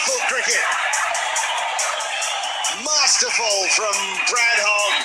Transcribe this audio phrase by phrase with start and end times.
[0.00, 0.64] Beautiful cricket.
[2.80, 3.92] Masterful from
[4.32, 4.96] Brad Hogg,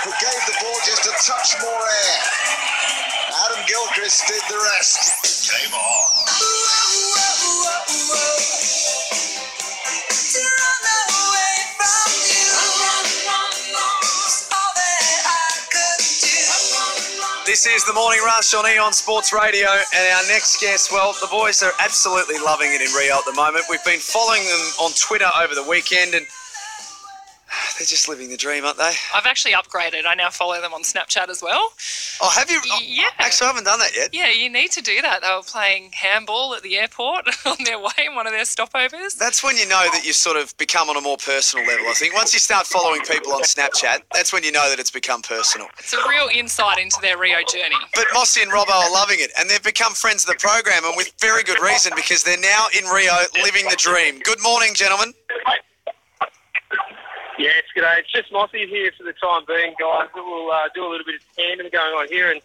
[0.00, 2.20] who gave the ball just a touch more air.
[3.44, 5.12] Adam Gilchrist did the rest.
[5.44, 7.13] Game on.
[17.54, 21.28] This is the Morning Rush on Eon Sports Radio, and our next guest, well, the
[21.28, 23.64] boys are absolutely loving it in Rio at the moment.
[23.70, 26.26] We've been following them on Twitter over the weekend, and
[27.78, 28.92] they're just living the dream, aren't they?
[29.14, 30.06] I've actually upgraded.
[30.06, 31.72] I now follow them on Snapchat as well.
[32.20, 32.60] Oh, have you?
[32.70, 33.08] oh, Yeah.
[33.18, 34.10] Actually, I haven't done that yet.
[34.12, 35.22] Yeah, you need to do that.
[35.22, 39.16] They were playing handball at the airport on their way in one of their stopovers.
[39.16, 41.86] That's when you know that you've sort of become on a more personal level.
[41.88, 44.90] I think once you start following people on Snapchat, that's when you know that it's
[44.90, 45.68] become personal.
[45.78, 47.76] It's a real insight into their Rio journey.
[47.94, 50.96] But Mossy and Robbo are loving it, and they've become friends of the program, and
[50.96, 54.20] with very good reason because they're now in Rio living the dream.
[54.20, 55.12] Good morning, gentlemen.
[57.84, 57.98] G'day.
[57.98, 60.08] It's just Mossy here for the time being, guys.
[60.14, 62.40] We'll uh, do a little bit of tandem going on here, and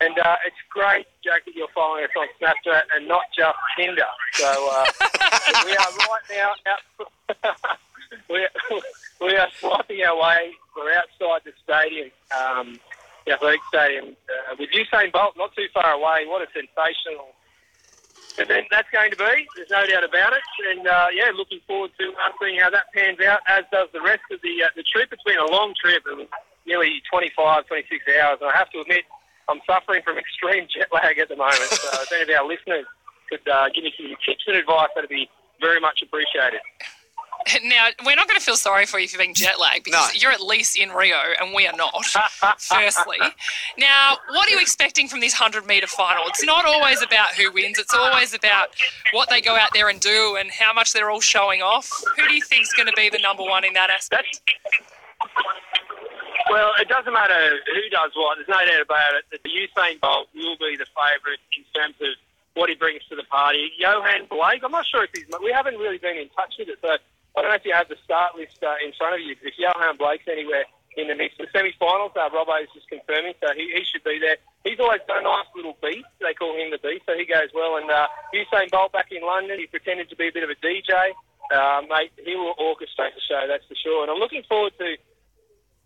[0.00, 4.02] and uh, it's great, Jack, that you're following us on Snapchat and not just Tinder.
[4.32, 4.84] So uh,
[5.64, 7.68] we are right now out.
[8.30, 8.80] we, are,
[9.20, 10.52] we are swiping our way.
[10.74, 12.80] We're outside the stadium, um,
[13.26, 16.26] the athletic stadium, uh, with Usain Bolt not too far away.
[16.26, 17.28] What a sensational
[18.40, 19.46] event that's going to be.
[19.56, 20.42] There's no doubt about it.
[20.68, 24.00] And uh, yeah, looking forward to uh, seeing how that pans out, as does the
[24.00, 25.12] rest of the uh, the trip.
[25.12, 26.26] It's been a long trip, it was
[26.66, 28.38] nearly 25, 26 hours.
[28.40, 29.04] And I have to admit,
[29.48, 31.70] I'm suffering from extreme jet lag at the moment.
[31.70, 32.86] So if any of our listeners
[33.28, 35.28] could uh, give me some tips and advice, that'd be
[35.60, 36.60] very much appreciated.
[37.64, 40.20] Now, we're not going to feel sorry for you for being jet lagged because No.
[40.20, 42.04] you're at least in Rio and we are not,
[42.58, 43.18] firstly.
[43.78, 46.24] Now, what are you expecting from this 100 metre final?
[46.26, 48.68] It's not always about who wins, it's always about
[49.12, 51.90] what they go out there and do and how much they're all showing off.
[52.16, 54.40] Who do you think is going to be the number one in that aspect?
[56.50, 58.36] Well, it doesn't matter who does what.
[58.36, 59.24] There's no doubt about it.
[59.30, 62.08] that The Usain Bolt will be the favourite in terms of
[62.54, 63.70] what he brings to the party.
[63.80, 65.24] Yohan Blake, I'm not sure if he's.
[65.42, 66.96] We haven't really been in touch with it, so
[67.40, 69.32] I don't know if you have the start list uh, in front of you.
[69.32, 70.68] If Yohan Blake's anywhere
[71.00, 74.20] in the mix, the semi-finals, uh, Robbo is just confirming, so he, he should be
[74.20, 74.36] there.
[74.60, 76.04] He's always got a nice little beat.
[76.20, 77.80] They call him the beat, so he goes well.
[77.80, 80.58] And uh, Usain Bolt back in London, he pretended to be a bit of a
[80.60, 81.16] DJ.
[81.48, 84.04] Uh, mate, he will orchestrate the show, that's for sure.
[84.04, 85.00] And I'm looking forward to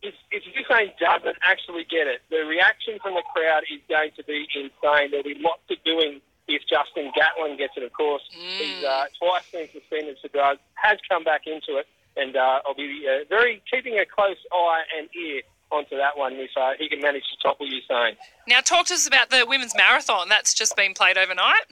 [0.03, 4.25] if, if Usain doesn't actually get it, the reaction from the crowd is going to
[4.25, 5.15] be insane.
[5.15, 8.23] There'll be lots of doing if Justin Gatlin gets it, of course.
[8.31, 12.75] He's uh, twice been suspended for drugs, has come back into it, and uh, I'll
[12.75, 16.89] be uh, very keeping a close eye and ear onto that one if uh, he
[16.89, 18.17] can manage to topple Usain.
[18.47, 20.29] Now, talk to us about the women's marathon.
[20.29, 21.65] That's just been played overnight.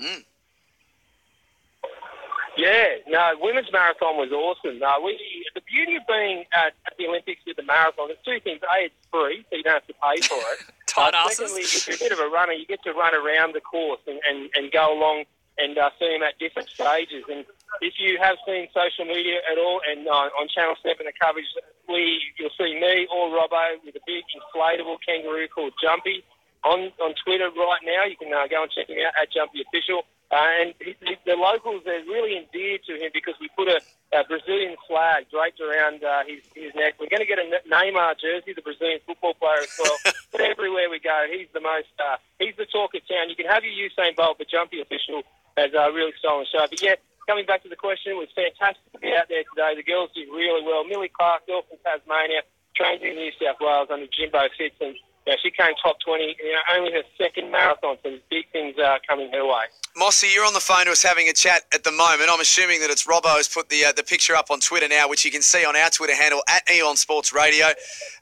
[2.57, 4.83] Yeah, no, women's marathon was awesome.
[4.83, 5.19] Uh, we,
[5.55, 8.61] the beauty of being at, at the Olympics with the marathon, is two things.
[8.63, 10.65] A, it's free, so you don't have to pay for it.
[10.93, 13.55] Tight Uh, secondly, if you're a bit of a runner, you get to run around
[13.55, 15.25] the course and, and, and go along
[15.57, 17.25] and uh, see them at different stages.
[17.33, 17.45] And
[17.81, 21.49] if you have seen social media at all, and uh, on Channel 7, the coverage,
[21.89, 26.25] we you'll see me or Robbo with a big inflatable kangaroo called Jumpy
[26.65, 28.05] on on Twitter right now.
[28.05, 30.05] You can uh, go and check him out at Jumpy Official.
[30.33, 33.79] Uh, and he, he- the locals are really endeared to him because we put a,
[34.17, 36.95] a Brazilian flag draped around uh, his, his neck.
[36.99, 39.97] We're going to get a Neymar jersey, the Brazilian football player as well.
[40.33, 43.29] but everywhere we go, he's the most, uh, he's the talk of town.
[43.29, 45.21] You can have your Usain Bolt, but Jumpy Official
[45.61, 46.65] has uh, really stolen the show.
[46.65, 46.97] But yeah,
[47.29, 49.77] coming back to the question, it was fantastic to be out there today.
[49.77, 50.83] The girls did really well.
[50.89, 52.41] Milly Clark, girl from Tasmania,
[52.73, 54.97] trained in New South Wales under Jimbo Fitz, and
[55.27, 58.77] know, she came top 20, you know, only her second marathon, so there's big things
[58.79, 59.65] uh, coming her way.
[59.97, 62.31] Mossy, you're on the phone to us having a chat at the moment.
[62.31, 65.09] I'm assuming that it's Robbo who's put the uh, the picture up on Twitter now,
[65.09, 67.67] which you can see on our Twitter handle at Eon Sports Radio.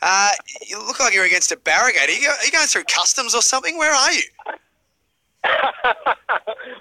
[0.03, 0.31] Uh,
[0.67, 2.09] you look like you're against a barricade.
[2.09, 3.79] Are you, are you going through customs or something?
[3.79, 4.23] Where are you?
[5.45, 6.15] I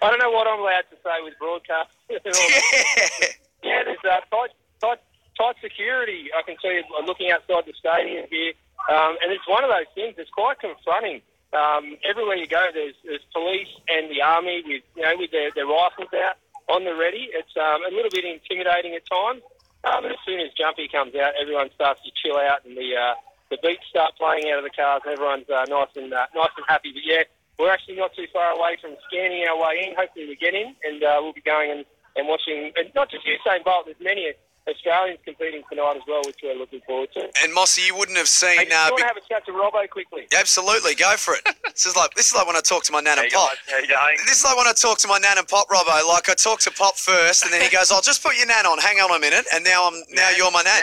[0.01, 1.89] don't know what I'm allowed to say with broadcast.
[2.09, 3.11] and all that.
[3.21, 3.27] Yeah.
[3.63, 4.99] Yeah, there's uh, tight, tight,
[5.37, 6.29] tight security.
[6.37, 8.53] I can see uh, looking outside the stadium here,
[8.87, 10.15] um, and it's one of those things.
[10.17, 11.21] It's quite confronting.
[11.51, 15.49] Um, everywhere you go, there's, there's police and the army with you know with their,
[15.51, 16.37] their rifles out
[16.69, 17.29] on the ready.
[17.33, 19.41] It's um, a little bit intimidating at times.
[19.83, 23.15] Um, as soon as Jumpy comes out, everyone starts to chill out, and the uh,
[23.49, 26.53] the beats start playing out of the cars, and everyone's uh, nice and uh, nice
[26.55, 26.93] and happy.
[26.93, 27.23] But yeah,
[27.57, 29.95] we're actually not too far away from scanning our way in.
[29.97, 31.85] Hopefully, we get in, and uh, we'll be going and,
[32.15, 32.71] and watching.
[32.77, 33.85] And not just Usain Bolt.
[33.85, 34.29] There's many
[34.69, 37.29] Australians competing tonight as well, which we're looking forward to.
[37.43, 38.69] And Mossy, you wouldn't have Hey, seen.
[38.69, 40.27] do you Uh, want be- to have a chat to Robbo quickly?
[40.35, 41.43] absolutely, go for it.
[41.65, 43.49] this is like this is like when I talk to my nan and Hey pop.
[43.49, 44.17] guys, how you going?
[44.25, 46.07] This is like when I talk to my nan and pop, Robbo.
[46.07, 48.65] Like I talk to Pop first, and then he goes, "I'll just put your nan
[48.65, 48.77] on.
[48.79, 50.81] Hang on a minute." And now I'm now you're my nan.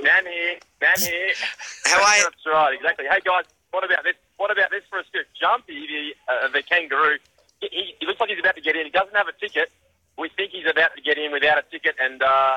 [0.00, 1.32] Nan, nan here, nan here.
[1.86, 2.24] How are you?
[2.24, 3.06] That's right, exactly.
[3.10, 4.14] Hey guys, what about this?
[4.36, 5.26] What about this for a scoop?
[5.38, 7.18] Jumpy, the uh, the kangaroo.
[7.60, 8.84] He, he, he looks like he's about to get in.
[8.84, 9.70] He doesn't have a ticket.
[10.16, 12.56] We think he's about to get in without a ticket, and uh,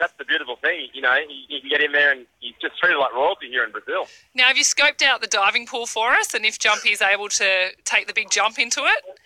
[0.00, 0.88] that's the beautiful thing.
[0.92, 3.62] You know, you, he can get in there, and he's just treated like royalty here
[3.62, 4.06] in Brazil.
[4.34, 7.68] Now, have you scoped out the diving pool for us and if Jumpy's able to
[7.84, 9.20] take the big jump into it?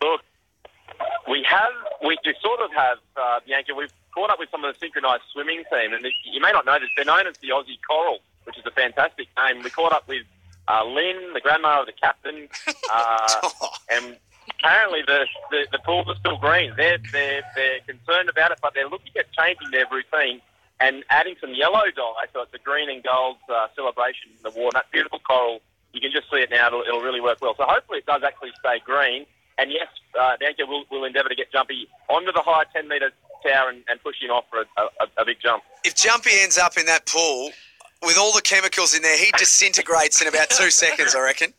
[0.00, 0.22] Look,
[1.28, 1.72] we have,
[2.06, 5.22] we do sort of have, uh, Bianca, we've caught up with some of the synchronised
[5.32, 8.56] swimming team, and you may not know this, they're known as the Aussie Coral, which
[8.56, 9.62] is a fantastic name.
[9.62, 10.22] We caught up with
[10.68, 12.48] uh, Lynn, the grandma of the captain,
[12.92, 13.50] uh,
[13.90, 14.16] and
[14.48, 16.72] apparently the, the, the pools are still green.
[16.76, 20.40] They're, they're, they're concerned about it, but they're looking at changing their routine
[20.80, 24.50] and adding some yellow dye, so it's a green and gold uh, celebration in the
[24.50, 24.70] water.
[24.74, 25.60] That beautiful coral,
[25.92, 27.54] you can just see it now, it'll, it'll really work well.
[27.56, 29.26] So hopefully it does actually stay green.
[29.58, 29.88] And yes,
[30.18, 33.10] uh, Danka will will endeavour to get Jumpy onto the high 10 metre
[33.46, 35.62] tower and, and push him off for a, a, a big jump.
[35.84, 37.50] If Jumpy ends up in that pool
[38.02, 41.52] with all the chemicals in there, he disintegrates in about two seconds, I reckon.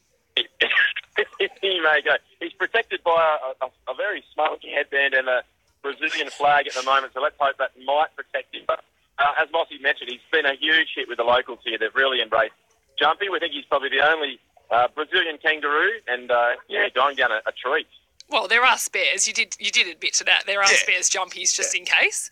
[1.81, 2.15] He may go.
[2.39, 5.41] He's protected by a, a, a very smoky headband and a
[5.81, 8.63] Brazilian flag at the moment, so let's hope that might protect him.
[8.67, 8.83] But
[9.19, 11.77] uh, as Mossy mentioned, he's been a huge hit with the locals here.
[11.77, 12.53] They've really embraced
[12.99, 13.29] Jumpy.
[13.29, 14.39] We think he's probably the only
[14.69, 17.87] uh, Brazilian kangaroo, and uh, yeah, going down a, a treat.
[18.29, 19.27] Well, there are spares.
[19.27, 20.43] You did you did admit to that.
[20.45, 20.77] There are Yeah.
[20.77, 22.29] spares Jumpies just in case.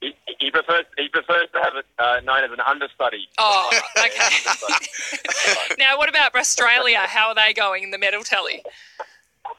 [0.00, 3.28] He, he prefers he prefers to have it uh, known as an understudy.
[3.36, 4.06] Oh, okay.
[4.18, 4.86] understudy.
[5.78, 7.00] now, what about Australia?
[7.00, 8.62] How are they going in the medal tally?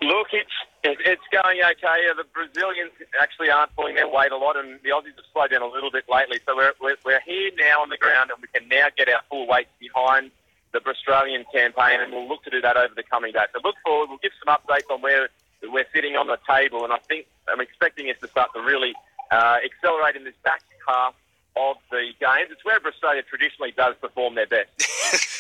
[0.02, 0.50] Look, it's
[0.84, 2.08] it's going okay.
[2.10, 2.92] Uh, The Brazilians
[3.22, 5.92] actually aren't pulling their weight a lot, and the Aussies have slowed down a little
[5.92, 6.40] bit lately.
[6.46, 9.22] So we're we're, we're here now on the ground, and we can now get our
[9.30, 10.32] full weight behind
[10.72, 13.50] the Australian campaign, and we'll look to do that over the coming days.
[13.54, 14.10] So look forward.
[14.10, 15.30] We'll give some updates on where
[15.62, 18.96] we're sitting on the table, and I think I'm expecting us to start to really
[19.32, 21.14] uh, accelerate in this back half
[21.58, 22.50] of the games.
[22.52, 24.70] It's where Australia traditionally does perform their best.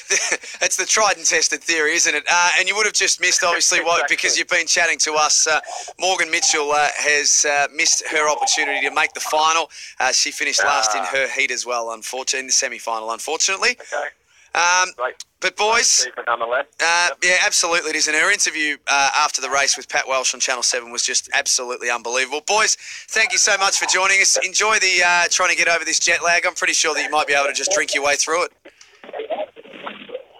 [0.63, 2.23] It's the tried and tested theory, isn't it?
[2.29, 4.15] Uh, and you would have just missed, obviously, what, Exactly.
[4.17, 5.47] because you've been chatting to us.
[5.47, 5.59] Uh,
[5.99, 9.69] Morgan Mitchell uh, has uh, missed her opportunity to make the final.
[10.01, 11.05] Uh, she finished last in Ah.
[11.07, 13.71] her heat as well, unfortunately, in the semi final, unfortunately.
[13.71, 14.07] Okay,
[14.53, 15.15] Um, great.
[15.39, 18.07] but, boys, uh, yeah, absolutely it is.
[18.07, 21.30] And her interview uh, after the race with Pat Welsh on Channel 7 was just
[21.33, 22.42] absolutely unbelievable.
[22.45, 22.75] Boys,
[23.09, 24.38] thank you so much for joining us.
[24.45, 26.45] Enjoy the uh, trying to get over this jet lag.
[26.45, 28.51] I'm pretty sure that you might be able to just drink your way through it.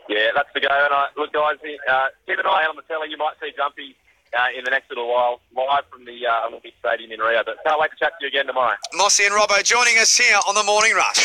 [0.10, 0.68] Yeah, that's the go.
[0.70, 1.56] And I, look, guys,
[1.90, 3.10] uh, keep an eye out on the telly.
[3.10, 3.96] You might see Jumpy
[4.38, 7.44] uh, in the next little while, live from the uh, Olympic Stadium in Rio.
[7.46, 8.76] But can't wait to chat to you again tomorrow.
[8.94, 11.18] Mossy and Robbo joining us here on the Morning Rush.